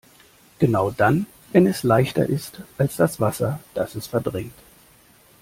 [0.57, 4.53] Genau dann, wenn es leichter ist als das Wasser, das es verdrängt.